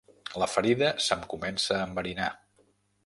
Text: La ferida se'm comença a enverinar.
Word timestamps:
La 0.43 0.47
ferida 0.53 0.89
se'm 1.07 1.27
comença 1.35 1.77
a 1.77 1.85
enverinar. 1.91 2.31